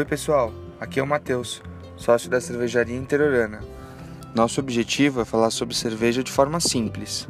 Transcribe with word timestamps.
Oi 0.00 0.06
pessoal, 0.06 0.50
aqui 0.80 0.98
é 0.98 1.02
o 1.02 1.06
Matheus, 1.06 1.60
sócio 1.94 2.30
da 2.30 2.40
cervejaria 2.40 2.96
Interiorana. 2.96 3.60
Nosso 4.34 4.58
objetivo 4.58 5.20
é 5.20 5.26
falar 5.26 5.50
sobre 5.50 5.76
cerveja 5.76 6.24
de 6.24 6.32
forma 6.32 6.58
simples. 6.58 7.28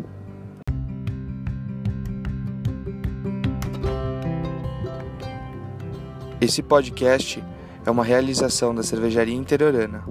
Esse 6.41 6.63
podcast 6.63 7.43
é 7.85 7.91
uma 7.91 8.05
realização 8.05 8.73
da 8.73 8.85
cervejaria 8.85 9.35
Interiorana. 9.35 10.05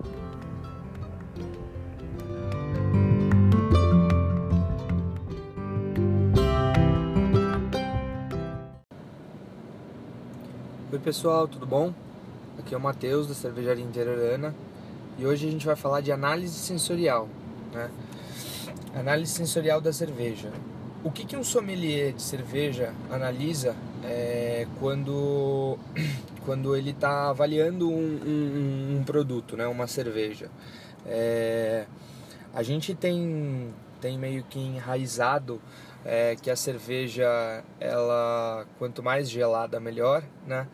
Oi 10.92 11.00
pessoal, 11.00 11.48
tudo 11.48 11.66
bom? 11.66 12.09
Aqui 12.60 12.76
é 12.76 12.78
o 12.78 12.82
Matheus 12.82 13.26
da 13.26 13.34
Cervejaria 13.34 13.84
Interiorana 13.84 14.54
e 15.18 15.26
hoje 15.26 15.48
a 15.48 15.52
gente 15.52 15.66
vai 15.66 15.78
falar 15.78 16.02
de 16.02 16.12
análise 16.12 16.56
sensorial, 16.56 17.30
né? 17.74 17.90
Análise 18.94 19.32
sensorial 19.32 19.80
da 19.80 19.94
cerveja. 19.94 20.52
O 21.02 21.10
que, 21.10 21.26
que 21.26 21.38
um 21.38 21.44
sommelier 21.44 22.12
de 22.12 22.22
cerveja 22.22 22.94
analisa 23.10 23.78
é, 24.04 24.68
quando, 24.78 25.80
quando 26.46 26.76
ele 26.76 26.90
está 26.90 27.30
avaliando 27.30 27.90
um, 27.90 28.20
um, 28.26 28.98
um, 28.98 29.04
produto, 29.06 29.56
né? 29.56 29.66
Uma 29.66 29.88
cerveja. 29.88 30.52
É, 31.06 31.86
a 32.54 32.62
gente 32.62 32.94
tem, 32.94 33.74
tem 34.02 34.20
meio 34.20 34.44
que 34.44 34.60
enraizado 34.60 35.62
é, 36.04 36.36
que 36.36 36.52
a 36.52 36.58
cerveja, 36.58 37.64
ela 37.80 38.66
quanto 38.78 39.02
mais 39.02 39.30
gelada 39.30 39.80
melhor, 39.80 40.24
né? 40.46 40.68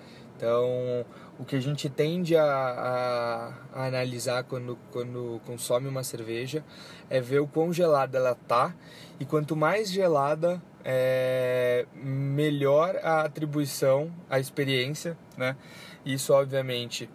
Então, 0.46 1.04
o 1.40 1.44
que 1.44 1.56
a 1.56 1.60
gente 1.60 1.90
tende 1.90 2.38
a, 2.38 2.44
a, 2.44 3.54
a, 3.74 3.88
analisar 3.88 4.44
quando, 4.44 4.78
quando 4.92 5.42
consome 5.44 5.88
uma 5.88 6.04
cerveja 6.04 6.64
é 7.10 7.20
ver 7.20 7.40
o 7.40 7.48
quão 7.48 7.74
gelada 7.74 8.20
ela 8.20 8.36
tá 8.36 8.72
e 9.20 9.26
quanto 9.26 9.56
mais 9.56 9.90
gelada, 9.90 10.62
é, 10.84 11.88
melhor 11.96 12.96
a 12.98 13.22
atribuição, 13.22 14.14
a 14.30 14.40
experiência, 14.40 15.18
né? 15.36 15.58
Isso, 16.06 16.32
obviamente, 16.32 17.10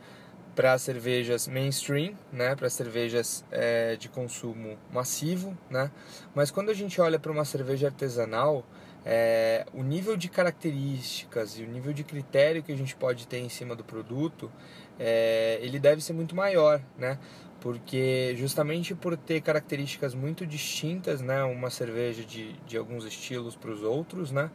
para 0.56 0.76
cervejas 0.76 1.46
mainstream, 1.46 2.14
né, 2.32 2.56
para 2.56 2.68
cervejas 2.68 3.44
é, 3.52 3.94
de 3.94 4.08
consumo 4.08 4.76
massivo, 4.92 5.56
né, 5.70 5.88
mas 6.34 6.50
quando 6.50 6.70
a 6.70 6.74
gente 6.74 7.00
olha 7.00 7.20
para 7.20 7.30
uma 7.30 7.44
cerveja 7.44 7.86
artesanal, 7.86 8.64
é, 9.04 9.64
o 9.72 9.82
nível 9.82 10.16
de 10.16 10.28
características 10.28 11.58
e 11.58 11.62
o 11.62 11.68
nível 11.68 11.92
de 11.92 12.04
critério 12.04 12.62
que 12.62 12.72
a 12.72 12.76
gente 12.76 12.94
pode 12.94 13.26
ter 13.26 13.38
em 13.38 13.48
cima 13.48 13.74
do 13.74 13.82
produto, 13.82 14.50
é, 14.98 15.58
ele 15.62 15.78
deve 15.78 16.02
ser 16.02 16.12
muito 16.12 16.34
maior, 16.34 16.80
né, 16.98 17.18
porque 17.60 18.34
justamente 18.38 18.94
por 18.94 19.16
ter 19.16 19.40
características 19.40 20.14
muito 20.14 20.46
distintas, 20.46 21.20
né, 21.20 21.42
uma 21.44 21.70
cerveja 21.70 22.24
de, 22.24 22.52
de 22.66 22.76
alguns 22.76 23.04
estilos 23.04 23.56
para 23.56 23.70
os 23.70 23.82
outros, 23.82 24.30
né, 24.30 24.50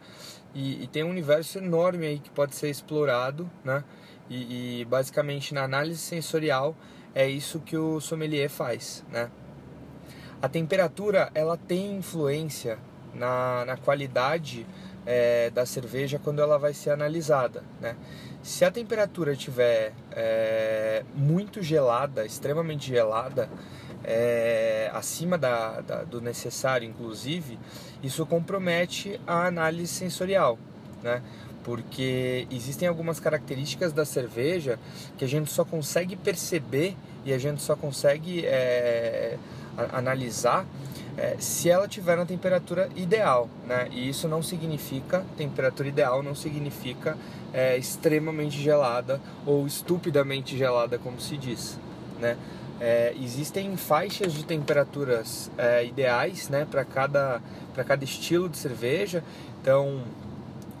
e, 0.54 0.84
e 0.84 0.86
tem 0.86 1.02
um 1.02 1.10
universo 1.10 1.58
enorme 1.58 2.06
aí 2.06 2.18
que 2.18 2.30
pode 2.30 2.54
ser 2.54 2.70
explorado, 2.70 3.50
né, 3.64 3.82
e, 4.28 4.80
e, 4.80 4.84
basicamente 4.84 5.54
na 5.54 5.62
análise 5.62 6.00
sensorial 6.00 6.76
é 7.14 7.28
isso 7.28 7.60
que 7.60 7.76
o 7.76 8.00
sommelier 8.00 8.50
faz, 8.50 9.04
né? 9.08 9.30
A 10.42 10.48
temperatura 10.48 11.30
ela 11.32 11.56
tem 11.56 11.96
influência 11.96 12.78
na, 13.14 13.64
na 13.64 13.76
qualidade 13.76 14.66
é, 15.04 15.50
da 15.50 15.64
cerveja 15.64 16.20
quando 16.22 16.40
ela 16.40 16.58
vai 16.58 16.74
ser 16.74 16.90
analisada, 16.90 17.62
né? 17.80 17.96
Se 18.42 18.64
a 18.64 18.70
temperatura 18.70 19.32
estiver 19.32 19.92
é, 20.12 21.02
muito 21.14 21.62
gelada, 21.62 22.24
extremamente 22.24 22.88
gelada, 22.88 23.48
é, 24.04 24.88
acima 24.94 25.36
da, 25.36 25.80
da, 25.80 26.04
do 26.04 26.20
necessário, 26.20 26.88
inclusive, 26.88 27.58
isso 28.02 28.24
compromete 28.24 29.20
a 29.26 29.46
análise 29.46 29.92
sensorial, 29.92 30.58
né? 31.02 31.22
porque 31.66 32.46
existem 32.48 32.86
algumas 32.86 33.18
características 33.18 33.92
da 33.92 34.04
cerveja 34.04 34.78
que 35.18 35.24
a 35.24 35.28
gente 35.28 35.50
só 35.50 35.64
consegue 35.64 36.14
perceber 36.14 36.96
e 37.24 37.32
a 37.32 37.38
gente 37.38 37.60
só 37.60 37.74
consegue 37.74 38.46
é, 38.46 39.36
analisar 39.92 40.64
é, 41.16 41.36
se 41.38 41.70
ela 41.70 41.88
tiver 41.88 42.16
na 42.16 42.26
temperatura 42.26 42.88
ideal, 42.94 43.48
né? 43.66 43.88
E 43.90 44.08
isso 44.08 44.28
não 44.28 44.42
significa 44.42 45.24
temperatura 45.36 45.88
ideal, 45.88 46.22
não 46.22 46.34
significa 46.34 47.16
é, 47.54 47.76
extremamente 47.76 48.60
gelada 48.60 49.20
ou 49.46 49.66
estupidamente 49.66 50.56
gelada, 50.56 50.98
como 50.98 51.18
se 51.20 51.36
diz, 51.36 51.78
né? 52.20 52.36
É, 52.78 53.14
existem 53.18 53.74
faixas 53.78 54.34
de 54.34 54.44
temperaturas 54.44 55.50
é, 55.56 55.86
ideais, 55.86 56.50
né, 56.50 56.66
para 56.70 56.84
cada 56.84 57.40
para 57.72 57.82
cada 57.84 58.04
estilo 58.04 58.50
de 58.50 58.58
cerveja. 58.58 59.24
Então 59.62 60.02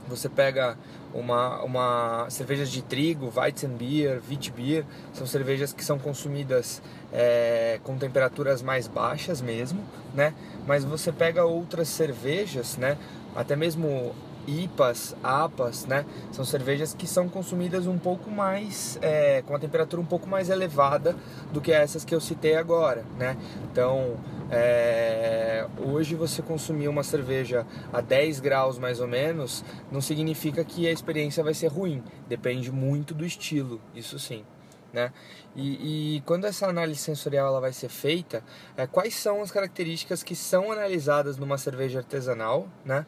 você 0.08 0.28
pega 0.28 0.76
uma, 1.14 1.62
uma 1.62 2.26
cervejas 2.30 2.70
de 2.70 2.82
trigo, 2.82 3.32
Weizenbier, 3.34 4.20
Witbier, 4.28 4.84
são 5.12 5.26
cervejas 5.26 5.72
que 5.72 5.84
são 5.84 5.98
consumidas 5.98 6.82
é, 7.12 7.80
com 7.82 7.96
temperaturas 7.96 8.62
mais 8.62 8.86
baixas 8.86 9.40
mesmo, 9.40 9.82
né? 10.14 10.34
Mas 10.66 10.84
você 10.84 11.12
pega 11.12 11.44
outras 11.44 11.88
cervejas, 11.88 12.76
né? 12.76 12.98
Até 13.34 13.56
mesmo 13.56 14.14
IPAs, 14.46 15.16
APAs, 15.22 15.86
né? 15.86 16.04
São 16.32 16.44
cervejas 16.44 16.94
que 16.94 17.06
são 17.06 17.28
consumidas 17.28 17.86
um 17.86 17.98
pouco 17.98 18.30
mais, 18.30 18.98
é, 19.02 19.42
com 19.42 19.54
a 19.54 19.58
temperatura 19.58 20.00
um 20.00 20.06
pouco 20.06 20.28
mais 20.28 20.50
elevada 20.50 21.16
do 21.52 21.60
que 21.60 21.72
essas 21.72 22.04
que 22.04 22.14
eu 22.14 22.20
citei 22.20 22.56
agora, 22.56 23.04
né? 23.18 23.36
Então, 23.70 24.16
é, 24.50 25.66
hoje 25.78 26.14
você 26.14 26.40
consumir 26.40 26.88
uma 26.88 27.02
cerveja 27.02 27.66
a 27.92 28.00
10 28.00 28.40
graus 28.40 28.78
mais 28.78 29.00
ou 29.00 29.08
menos 29.08 29.64
não 29.90 30.00
significa 30.00 30.64
que 30.64 30.86
a 30.86 30.92
experiência 30.92 31.42
vai 31.42 31.54
ser 31.54 31.68
ruim, 31.68 32.02
depende 32.28 32.70
muito 32.70 33.12
do 33.12 33.24
estilo, 33.24 33.80
isso 33.94 34.18
sim. 34.18 34.44
Né? 34.92 35.12
E, 35.54 36.16
e 36.16 36.20
quando 36.22 36.46
essa 36.46 36.66
análise 36.66 37.00
sensorial 37.00 37.48
ela 37.48 37.60
vai 37.60 37.72
ser 37.72 37.90
feita, 37.90 38.42
é, 38.76 38.86
quais 38.86 39.14
são 39.14 39.42
as 39.42 39.50
características 39.50 40.22
que 40.22 40.34
são 40.34 40.72
analisadas 40.72 41.36
numa 41.36 41.58
cerveja 41.58 41.98
artesanal, 41.98 42.66
né? 42.82 43.04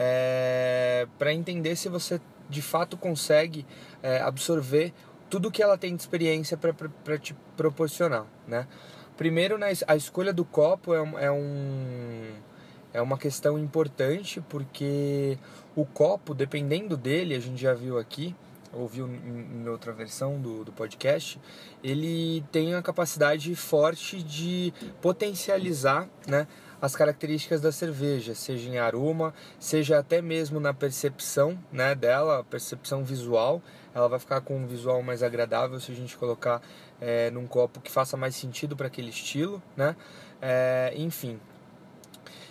É, 0.00 1.08
para 1.18 1.32
entender 1.32 1.74
se 1.74 1.88
você 1.88 2.20
de 2.48 2.62
fato 2.62 2.96
consegue 2.96 3.66
é, 4.00 4.20
absorver 4.20 4.94
tudo 5.28 5.50
que 5.50 5.60
ela 5.60 5.76
tem 5.76 5.96
de 5.96 6.00
experiência 6.00 6.56
para 6.56 7.18
te 7.18 7.34
proporcionar, 7.56 8.24
né? 8.46 8.68
Primeiro, 9.16 9.58
né, 9.58 9.72
a 9.88 9.96
escolha 9.96 10.32
do 10.32 10.44
copo 10.44 10.94
é 10.94 10.98
é, 11.24 11.30
um, 11.32 12.30
é 12.92 13.02
uma 13.02 13.18
questão 13.18 13.58
importante 13.58 14.40
porque 14.48 15.36
o 15.74 15.84
copo, 15.84 16.32
dependendo 16.32 16.96
dele, 16.96 17.34
a 17.34 17.40
gente 17.40 17.60
já 17.60 17.74
viu 17.74 17.98
aqui, 17.98 18.36
ouviu 18.72 19.08
em, 19.08 19.62
em 19.62 19.68
outra 19.68 19.92
versão 19.92 20.40
do, 20.40 20.64
do 20.64 20.72
podcast, 20.72 21.40
ele 21.82 22.44
tem 22.52 22.76
a 22.76 22.82
capacidade 22.82 23.52
forte 23.56 24.22
de 24.22 24.72
potencializar 25.02 26.08
né, 26.26 26.46
as 26.80 26.94
características 26.94 27.60
da 27.60 27.72
cerveja, 27.72 28.34
seja 28.34 28.68
em 28.68 28.78
aroma, 28.78 29.34
seja 29.58 29.98
até 29.98 30.22
mesmo 30.22 30.60
na 30.60 30.72
percepção 30.72 31.58
né, 31.72 31.94
dela, 31.94 32.44
percepção 32.44 33.04
visual. 33.04 33.60
Ela 33.94 34.08
vai 34.08 34.18
ficar 34.18 34.40
com 34.40 34.56
um 34.56 34.66
visual 34.66 35.02
mais 35.02 35.22
agradável 35.22 35.80
se 35.80 35.90
a 35.90 35.94
gente 35.94 36.16
colocar 36.16 36.62
é, 37.00 37.30
num 37.30 37.46
copo 37.46 37.80
que 37.80 37.90
faça 37.90 38.16
mais 38.16 38.36
sentido 38.36 38.76
para 38.76 38.86
aquele 38.86 39.10
estilo, 39.10 39.62
né? 39.76 39.96
É, 40.40 40.92
enfim. 40.96 41.40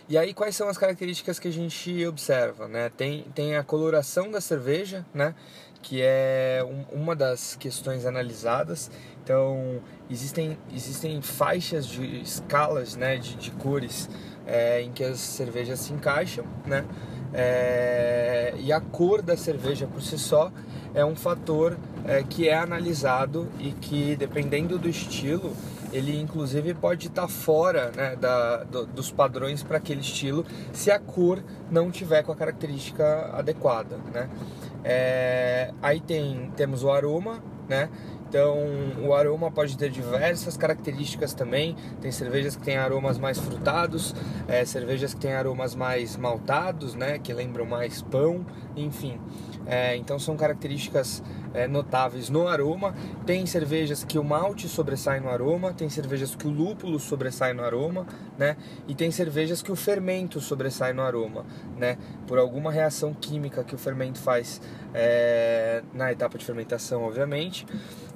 E 0.09 0.17
aí 0.17 0.33
quais 0.33 0.55
são 0.55 0.69
as 0.69 0.77
características 0.77 1.37
que 1.37 1.49
a 1.49 1.51
gente 1.51 2.05
observa, 2.05 2.67
né? 2.67 2.89
Tem, 2.95 3.23
tem 3.35 3.57
a 3.57 3.63
coloração 3.63 4.31
da 4.31 4.39
cerveja, 4.39 5.05
né? 5.13 5.35
Que 5.81 6.01
é 6.01 6.65
um, 6.65 7.01
uma 7.01 7.13
das 7.13 7.55
questões 7.55 8.05
analisadas. 8.05 8.89
Então 9.21 9.81
existem, 10.09 10.57
existem 10.73 11.21
faixas 11.21 11.85
de 11.85 12.21
escalas, 12.21 12.95
né? 12.95 13.17
De, 13.17 13.35
de 13.35 13.51
cores 13.51 14.09
é, 14.47 14.81
em 14.81 14.91
que 14.91 15.03
as 15.03 15.19
cervejas 15.19 15.79
se 15.79 15.93
encaixam, 15.93 16.45
né? 16.65 16.85
É, 17.33 18.53
e 18.57 18.71
a 18.71 18.79
cor 18.79 19.21
da 19.21 19.35
cerveja 19.35 19.85
por 19.85 20.01
si 20.01 20.17
só 20.17 20.51
é 20.93 21.03
um 21.03 21.15
fator 21.15 21.77
é, 22.05 22.23
que 22.23 22.47
é 22.47 22.57
analisado 22.57 23.49
e 23.59 23.71
que, 23.71 24.15
dependendo 24.15 24.79
do 24.79 24.87
estilo, 24.87 25.53
ele 25.91 26.19
inclusive 26.19 26.73
pode 26.73 27.07
estar 27.07 27.27
fora 27.27 27.91
né, 27.95 28.15
da, 28.15 28.63
do, 28.63 28.85
dos 28.85 29.11
padrões 29.11 29.63
para 29.63 29.77
aquele 29.77 30.01
estilo 30.01 30.45
se 30.73 30.89
a 30.91 30.99
cor 30.99 31.43
não 31.69 31.91
tiver 31.91 32.23
com 32.23 32.31
a 32.31 32.35
característica 32.35 33.29
adequada. 33.33 33.97
Né? 34.13 34.29
É, 34.83 35.73
aí 35.81 35.99
tem, 35.99 36.51
temos 36.55 36.83
o 36.83 36.89
aroma, 36.89 37.43
né, 37.67 37.89
Então, 38.29 38.57
o 39.01 39.13
aroma 39.13 39.49
pode 39.49 39.77
ter 39.77 39.89
diversas 39.89 40.57
características 40.57 41.33
também. 41.33 41.75
Tem 42.01 42.11
cervejas 42.11 42.57
que 42.57 42.63
têm 42.63 42.77
aromas 42.77 43.17
mais 43.17 43.37
frutados, 43.37 44.13
é, 44.47 44.65
cervejas 44.65 45.13
que 45.13 45.19
têm 45.21 45.33
aromas 45.33 45.73
mais 45.73 46.17
maltados, 46.17 46.93
né, 46.93 47.19
que 47.19 47.31
lembram 47.33 47.65
mais 47.65 48.01
pão, 48.01 48.45
enfim. 48.77 49.19
É, 49.65 49.95
então, 49.97 50.17
são 50.17 50.37
características 50.37 51.21
é, 51.53 51.67
notáveis 51.67 52.29
no 52.29 52.47
aroma. 52.47 52.95
Tem 53.25 53.45
cervejas 53.45 54.03
que 54.03 54.17
o 54.17 54.23
malte 54.23 54.67
sobressai 54.67 55.19
no 55.19 55.29
aroma, 55.29 55.73
tem 55.73 55.89
cervejas 55.89 56.35
que 56.35 56.47
o 56.47 56.51
lúpulo 56.51 56.99
sobressai 56.99 57.53
no 57.53 57.63
aroma, 57.63 58.05
né? 58.37 58.55
E 58.87 58.95
tem 58.95 59.11
cervejas 59.11 59.61
que 59.61 59.71
o 59.71 59.75
fermento 59.75 60.39
sobressai 60.39 60.93
no 60.93 61.01
aroma, 61.01 61.45
né? 61.77 61.97
Por 62.25 62.37
alguma 62.37 62.71
reação 62.71 63.13
química 63.13 63.63
que 63.63 63.75
o 63.75 63.77
fermento 63.77 64.19
faz 64.19 64.61
é, 64.93 65.83
na 65.93 66.11
etapa 66.11 66.37
de 66.37 66.45
fermentação, 66.45 67.03
obviamente. 67.03 67.65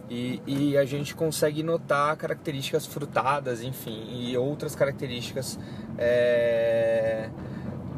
E, 0.09 0.41
e, 0.45 0.77
a 0.77 0.83
gente 0.83 1.15
consegue 1.15 1.63
notar 1.63 2.17
características 2.17 2.85
frutadas, 2.85 3.63
enfim, 3.63 4.09
e 4.11 4.35
outras 4.35 4.75
características 4.75 5.57
é, 5.97 7.29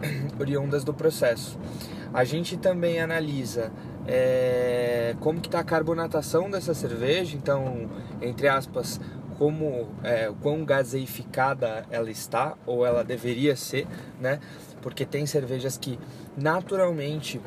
oriundas 0.40 0.84
do 0.84 0.94
processo. 0.94 1.58
A 2.14 2.24
gente 2.24 2.58
também 2.58 3.00
analisa 3.00 3.72
é, 4.08 5.16
como 5.20 5.42
que 5.42 5.48
está 5.48 5.60
a 5.60 5.64
carbonatação 5.64 6.50
dessa 6.50 6.74
cerveja, 6.74 7.36
então, 7.36 7.90
entre 8.22 8.48
aspas, 8.48 9.00
como 9.38 9.90
é, 10.04 10.32
quão 10.42 10.64
gaseificada 10.64 11.86
ela 11.90 12.12
está 12.12 12.56
ou 12.66 12.86
ela 12.86 13.04
deveria 13.04 13.56
ser, 13.56 13.88
né? 14.20 14.40
Porque 14.82 15.06
tem 15.06 15.26
cervejas 15.26 15.78
que 15.78 15.98
naturalmente 16.38 17.42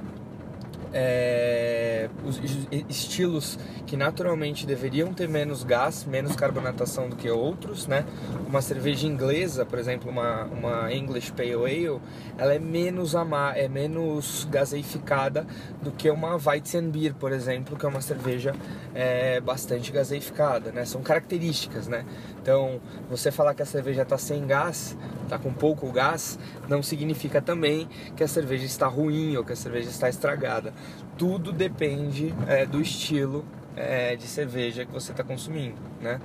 é, 0.98 2.08
os 2.24 2.40
estilos 2.88 3.58
que 3.86 3.98
naturalmente 3.98 4.64
deveriam 4.66 5.12
ter 5.12 5.28
menos 5.28 5.62
gás, 5.62 6.04
menos 6.04 6.34
carbonatação 6.34 7.10
do 7.10 7.16
que 7.16 7.28
outros, 7.28 7.86
né? 7.86 8.06
Uma 8.48 8.62
cerveja 8.62 9.06
inglesa, 9.06 9.66
por 9.66 9.78
exemplo, 9.78 10.10
uma, 10.10 10.44
uma 10.44 10.94
English 10.94 11.30
Pale 11.32 11.52
Ale, 11.52 12.00
ela 12.38 12.54
é 12.54 12.58
menos 12.58 13.14
amar, 13.14 13.58
é 13.58 13.68
menos 13.68 14.48
gaseificada 14.50 15.46
do 15.82 15.92
que 15.92 16.08
uma 16.08 16.38
Weizenbier, 16.42 17.14
por 17.14 17.30
exemplo, 17.30 17.76
que 17.76 17.84
é 17.84 17.88
uma 17.88 18.00
cerveja 18.00 18.54
é, 18.94 19.38
bastante 19.40 19.92
gaseificada, 19.92 20.72
né? 20.72 20.86
São 20.86 21.02
características, 21.02 21.88
né? 21.88 22.06
Então, 22.40 22.80
você 23.10 23.30
falar 23.30 23.52
que 23.54 23.62
a 23.62 23.66
cerveja 23.66 24.02
está 24.02 24.16
sem 24.16 24.46
gás, 24.46 24.96
está 25.24 25.38
com 25.38 25.52
pouco 25.52 25.90
gás, 25.92 26.38
não 26.68 26.82
significa 26.82 27.42
também 27.42 27.86
que 28.16 28.24
a 28.24 28.28
cerveja 28.28 28.64
está 28.64 28.86
ruim 28.86 29.36
ou 29.36 29.44
que 29.44 29.52
a 29.52 29.56
cerveja 29.56 29.90
está 29.90 30.08
estragada. 30.08 30.72
Tudo 31.16 31.52
depende 31.52 32.34
é, 32.46 32.66
do 32.66 32.80
estilo 32.80 33.44
é, 33.74 34.16
de 34.16 34.26
cerveja 34.26 34.84
que 34.84 34.92
você 34.92 35.12
está 35.12 35.24
consumindo, 35.24 35.78
né? 36.00 36.20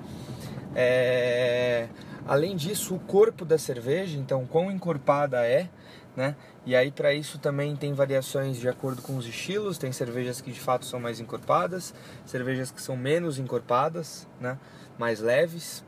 É... 0.75 1.87
Além 2.27 2.55
disso, 2.55 2.95
o 2.95 2.99
corpo 2.99 3.43
da 3.43 3.57
cerveja, 3.57 4.17
então 4.17 4.45
quão 4.45 4.71
encorpada 4.71 5.45
é, 5.45 5.69
né? 6.15 6.35
E 6.65 6.75
aí 6.75 6.91
para 6.91 7.13
isso 7.13 7.39
também 7.39 7.75
tem 7.75 7.93
variações 7.93 8.57
de 8.57 8.69
acordo 8.69 9.01
com 9.01 9.17
os 9.17 9.25
estilos. 9.25 9.77
Tem 9.77 9.91
cervejas 9.91 10.39
que 10.39 10.51
de 10.51 10.59
fato 10.59 10.85
são 10.85 10.99
mais 10.99 11.19
encorpadas, 11.19 11.93
cervejas 12.25 12.71
que 12.71 12.81
são 12.81 12.95
menos 12.95 13.39
encorpadas, 13.39 14.27
né? 14.39 14.57
Mais 14.97 15.19
leves 15.19 15.83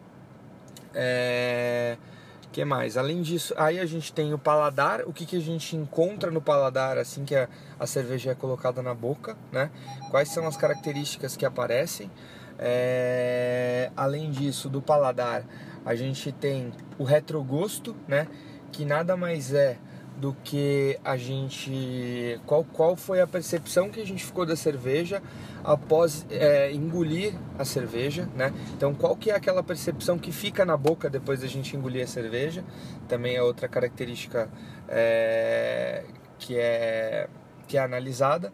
é... 0.93 1.97
que 2.53 2.63
mais? 2.63 2.97
Além 2.97 3.23
disso, 3.23 3.51
aí 3.57 3.79
a 3.79 3.85
gente 3.85 4.13
tem 4.13 4.31
o 4.31 4.37
paladar, 4.37 5.01
o 5.07 5.11
que, 5.11 5.25
que 5.25 5.35
a 5.35 5.41
gente 5.41 5.75
encontra 5.75 6.29
no 6.29 6.39
paladar 6.39 6.99
assim 6.99 7.25
que 7.25 7.35
a, 7.35 7.49
a 7.79 7.87
cerveja 7.87 8.31
é 8.31 8.35
colocada 8.35 8.81
na 8.83 8.93
boca, 8.93 9.35
né? 9.51 9.71
Quais 10.11 10.29
são 10.29 10.47
as 10.47 10.55
características 10.55 11.35
que 11.35 11.47
aparecem? 11.47 12.11
É... 12.59 13.91
Além 13.97 14.29
disso, 14.29 14.69
do 14.69 14.83
paladar, 14.83 15.43
a 15.83 15.95
gente 15.95 16.31
tem 16.31 16.71
o 16.99 17.03
retrogosto, 17.03 17.95
né? 18.07 18.27
Que 18.71 18.85
nada 18.85 19.17
mais 19.17 19.51
é 19.51 19.79
do 20.17 20.35
que 20.43 20.97
a 21.03 21.17
gente 21.17 22.39
qual, 22.45 22.63
qual 22.63 22.95
foi 22.95 23.19
a 23.19 23.27
percepção 23.27 23.89
que 23.89 23.99
a 23.99 24.05
gente 24.05 24.23
ficou 24.23 24.45
da 24.45 24.55
cerveja 24.55 25.21
após 25.63 26.25
é, 26.29 26.71
engolir 26.71 27.33
a 27.57 27.65
cerveja, 27.65 28.29
né? 28.35 28.53
Então 28.75 28.93
qual 28.93 29.15
que 29.15 29.31
é 29.31 29.35
aquela 29.35 29.63
percepção 29.63 30.17
que 30.17 30.31
fica 30.31 30.65
na 30.65 30.77
boca 30.77 31.09
depois 31.09 31.41
da 31.41 31.47
gente 31.47 31.75
engolir 31.75 32.03
a 32.03 32.07
cerveja? 32.07 32.63
Também 33.07 33.35
é 33.35 33.41
outra 33.41 33.67
característica 33.67 34.49
é, 34.87 36.03
que 36.39 36.57
é 36.57 37.27
que 37.67 37.77
é 37.77 37.81
analisada. 37.81 38.51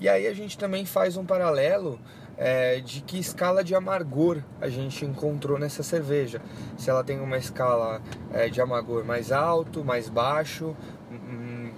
E 0.00 0.08
aí 0.08 0.26
a 0.26 0.34
gente 0.34 0.58
também 0.58 0.84
faz 0.84 1.16
um 1.16 1.24
paralelo 1.24 1.98
é, 2.36 2.80
de 2.80 3.00
que 3.00 3.18
escala 3.18 3.64
de 3.64 3.74
amargor 3.74 4.42
a 4.60 4.68
gente 4.68 5.04
encontrou 5.04 5.58
nessa 5.58 5.82
cerveja. 5.82 6.40
Se 6.76 6.90
ela 6.90 7.02
tem 7.02 7.20
uma 7.20 7.36
escala 7.36 8.00
é, 8.32 8.48
de 8.48 8.60
amargor 8.60 9.04
mais 9.04 9.32
alto, 9.32 9.84
mais 9.84 10.08
baixo, 10.08 10.76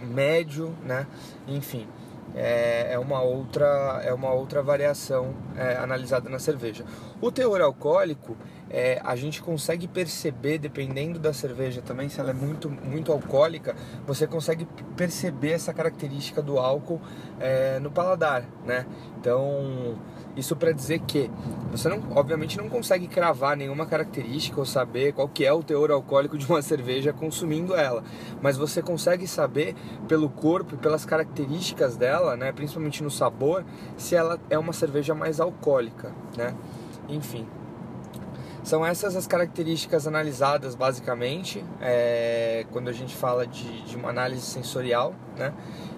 médio, 0.08 0.74
né? 0.84 1.06
Enfim, 1.46 1.86
é, 2.34 2.92
é, 2.92 2.98
uma 2.98 3.22
outra 3.22 4.02
é 4.04 4.12
uma 4.12 4.32
outra 4.32 4.62
variação 4.62 5.34
é, 5.56 5.76
analisada 5.76 6.28
na 6.28 6.38
cerveja. 6.38 6.84
O 7.20 7.30
teor 7.30 7.60
alcoólico 7.60 8.36
é, 8.70 9.00
a 9.04 9.16
gente 9.16 9.42
consegue 9.42 9.88
perceber 9.88 10.58
dependendo 10.58 11.18
da 11.18 11.32
cerveja 11.32 11.80
também 11.80 12.08
se 12.08 12.20
ela 12.20 12.30
é 12.30 12.34
muito 12.34 12.68
muito 12.68 13.10
alcoólica 13.10 13.74
você 14.06 14.26
consegue 14.26 14.66
perceber 14.96 15.52
essa 15.52 15.72
característica 15.72 16.42
do 16.42 16.58
álcool 16.58 17.00
é, 17.40 17.78
no 17.80 17.90
paladar, 17.90 18.44
né? 18.64 18.86
Então 19.18 19.96
isso 20.36 20.54
para 20.54 20.70
dizer 20.70 21.00
que 21.00 21.30
você 21.70 21.88
não, 21.88 22.00
obviamente 22.14 22.56
não 22.56 22.68
consegue 22.68 23.08
cravar 23.08 23.56
nenhuma 23.56 23.86
característica 23.86 24.58
ou 24.60 24.64
saber 24.64 25.12
qual 25.12 25.28
que 25.28 25.44
é 25.44 25.52
o 25.52 25.62
teor 25.62 25.90
alcoólico 25.90 26.38
de 26.38 26.46
uma 26.46 26.62
cerveja 26.62 27.12
consumindo 27.12 27.74
ela, 27.74 28.04
mas 28.40 28.56
você 28.56 28.80
consegue 28.80 29.26
saber 29.26 29.74
pelo 30.06 30.28
corpo 30.28 30.74
e 30.74 30.78
pelas 30.78 31.04
características 31.04 31.96
dela, 31.96 32.36
né, 32.36 32.52
principalmente 32.52 33.02
no 33.02 33.10
sabor, 33.10 33.64
se 33.96 34.14
ela 34.14 34.38
é 34.48 34.58
uma 34.58 34.72
cerveja 34.72 35.14
mais 35.14 35.40
alcoólica, 35.40 36.12
né? 36.36 36.54
Enfim, 37.08 37.46
são 38.68 38.84
essas 38.84 39.16
as 39.16 39.26
características 39.26 40.06
analisadas 40.06 40.74
basicamente 40.74 41.64
é, 41.80 42.66
quando 42.70 42.88
a 42.88 42.92
gente 42.92 43.16
fala 43.16 43.46
de, 43.46 43.82
de 43.84 43.96
uma 43.96 44.10
análise 44.10 44.42
sensorial, 44.42 45.14
né? 45.38 45.54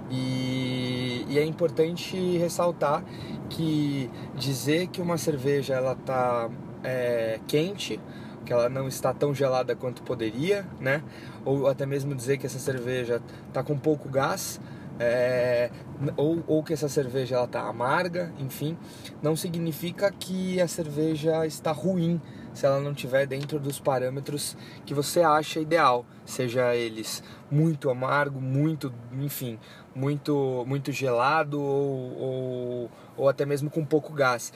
E, 0.08 1.26
e, 1.28 1.37
é 1.37 1.44
importante 1.44 2.17
ressaltar 2.38 3.02
que 3.49 4.08
dizer 4.37 4.87
que 4.87 5.02
uma 5.02 5.19
cerveja 5.19 5.75
ela 5.75 5.93
está 5.94 6.49
é, 6.84 7.40
quente, 7.49 8.00
que 8.46 8.52
ela 8.52 8.69
não 8.69 8.87
está 8.87 9.12
tão 9.12 9.34
gelada 9.34 9.75
quanto 9.75 10.05
poderia, 10.05 10.64
né? 10.78 11.02
Ou 11.44 11.67
até 11.67 11.84
mesmo 11.84 12.14
dizer 12.14 12.38
que 12.38 12.46
essa 12.46 12.61
cerveja 12.61 13.20
está 13.49 13.64
com 13.64 13.76
pouco 13.76 14.08
gás, 14.08 14.61
é, 15.00 15.70
ou, 16.17 16.44
ou 16.46 16.62
que 16.62 16.72
essa 16.72 16.89
cerveja 16.89 17.34
ela 17.34 17.46
está 17.46 17.62
amarga, 17.62 18.32
enfim, 18.39 18.77
não 19.20 19.34
significa 19.34 20.12
que 20.12 20.60
a 20.60 20.69
cerveja 20.69 21.44
está 21.46 21.72
ruim 21.72 22.20
se 22.53 22.67
ela 22.67 22.81
não 22.81 22.93
estiver 22.93 23.27
dentro 23.27 23.59
dos 23.59 23.79
parâmetros 23.79 24.57
que 24.85 24.95
você 24.95 25.21
acha 25.21 25.61
ideal, 25.61 26.05
seja 26.25 26.75
eles 26.75 27.23
muito 27.51 27.91
amargo, 27.91 28.41
muito, 28.41 28.93
enfim, 29.13 29.59
muito, 29.95 30.65
muito 30.67 30.93
gelado 30.93 31.61
ou, 31.61 32.19
ou, 32.19 32.91
ou 33.17 33.29
até 33.29 33.45
mesmo 33.45 33.71
com 33.71 33.85
pouco 33.85 34.13
gás. 34.13 34.53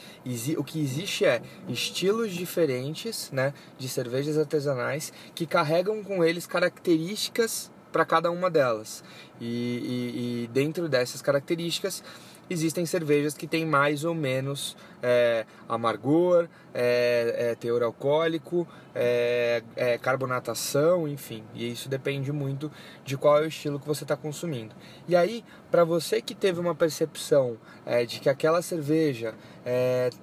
O 0.57 0.65
que 0.65 0.81
existe 0.81 1.25
é 1.25 1.43
estilos 1.69 2.33
diferentes, 2.33 3.31
né, 3.33 3.53
de 3.79 3.89
cervejas 3.89 4.39
artesanais 4.39 5.13
que 5.35 5.47
carregam 5.47 6.03
com 6.03 6.25
eles 6.25 6.47
características 6.47 7.71
para 7.93 8.05
cada 8.05 8.31
uma 8.31 8.51
delas. 8.51 9.05
E, 9.41 9.47
e, 9.47 10.45
e 10.45 10.47
dentro 10.49 10.89
dessas 10.89 11.23
características 11.23 12.03
existem 12.49 12.85
cervejas 12.87 13.35
que 13.35 13.47
têm 13.47 13.65
mais 13.65 14.05
ou 14.05 14.15
menos 14.15 14.77
é, 15.03 15.45
amargor, 15.69 16.49
é, 16.73 17.51
é, 17.51 17.55
teor 17.55 17.83
alcoólico, 17.83 18.67
é, 18.95 19.63
é, 19.77 19.99
carbonatação, 19.99 21.07
enfim. 21.09 21.43
E 21.55 21.71
isso 21.71 21.89
depende 21.89 22.33
muito 22.33 22.71
de 23.05 23.17
qual 23.17 23.39
é 23.39 23.43
o 23.43 23.49
estilo 23.49 23.79
que 23.81 23.87
você 23.87 24.05
está 24.05 24.17
consumindo. 24.17 24.75
E 25.09 25.15
aí, 25.17 25.45
para 25.71 25.85
você 25.85 26.21
que 26.21 26.35
teve 26.35 26.61
uma 26.61 26.75
percepção 26.75 27.57
é, 27.85 28.05
de 28.05 28.21
que 28.21 28.29
aquela 28.29 28.63
cerveja 28.63 29.35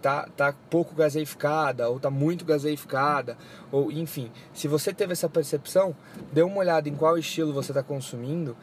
tá, 0.01 0.27
tá 0.37 0.53
pouco 0.69 0.95
gaseificada 0.95 1.89
ou 1.89 1.99
tá 1.99 2.09
muito 2.09 2.45
gaseificada, 2.45 3.37
ou 3.71 3.91
enfim, 3.91 4.31
se 4.53 4.67
você 4.67 4.93
teve 4.93 5.13
essa 5.13 5.27
percepção, 5.29 5.95
dê 6.31 6.41
uma 6.41 6.57
olhada 6.57 6.87
em 6.87 6.95
qual 6.95 7.17
estilo 7.17 7.53
você 7.53 7.71
está 7.71 7.81
consumindo 7.81 8.55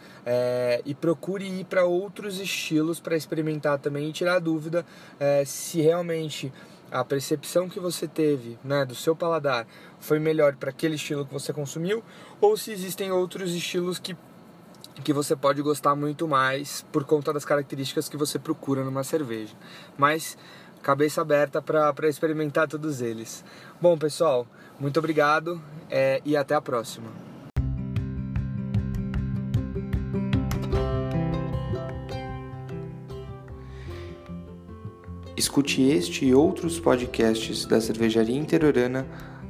e 0.85 0.94
procure 0.94 1.44
ir 1.44 1.64
para 1.64 1.85
outros 1.85 2.38
estilos 2.38 3.00
para 3.00 3.16
experimentar 3.16 3.78
também 3.78 4.08
e 4.08 4.12
tirar 4.12 4.38
dúvida 4.38 4.85
se 5.44 5.80
realmente 5.80 6.52
a 6.90 7.04
percepção 7.04 7.68
que 7.68 7.78
você 7.78 8.06
teve 8.08 8.58
né, 8.64 8.85
do 8.85 8.94
seu 8.94 9.14
paladar 9.14 9.66
foi 10.00 10.18
melhor 10.18 10.56
para 10.56 10.70
aquele 10.70 10.94
estilo 10.94 11.26
que 11.26 11.32
você 11.32 11.52
consumiu 11.52 12.02
ou 12.40 12.56
se 12.56 12.73
existem 12.73 13.12
outros 13.12 13.52
estilos 13.54 13.99
que, 13.99 14.16
que 15.04 15.12
você 15.12 15.37
pode 15.37 15.61
gostar 15.61 15.94
muito 15.94 16.26
mais 16.26 16.85
por 16.90 17.04
conta 17.04 17.32
das 17.32 17.44
características 17.44 18.08
que 18.08 18.16
você 18.16 18.38
procura 18.38 18.82
numa 18.82 19.04
cerveja. 19.04 19.54
Mas 19.97 20.38
cabeça 20.82 21.20
aberta 21.20 21.61
para 21.61 22.08
experimentar 22.08 22.68
todos 22.68 23.00
eles. 23.00 23.44
Bom, 23.80 23.97
pessoal, 23.97 24.47
muito 24.78 24.99
obrigado 24.99 25.61
é, 25.90 26.20
e 26.25 26.37
até 26.37 26.54
a 26.54 26.61
próxima. 26.61 27.08
Escute 35.37 35.82
este 35.82 36.26
e 36.26 36.35
outros 36.35 36.80
podcasts 36.80 37.64
da 37.64 37.80
Cervejaria 37.80 38.37
Interiorana 38.37 39.06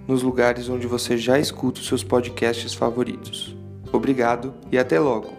nos 0.06 0.22
lugares 0.22 0.68
onde 0.68 0.86
você 0.86 1.16
já 1.16 1.38
escuta 1.38 1.80
os 1.80 1.86
seus 1.86 2.04
podcasts 2.04 2.74
favoritos. 2.74 3.56
Obrigado 3.90 4.54
e 4.70 4.78
até 4.78 5.00
logo! 5.00 5.37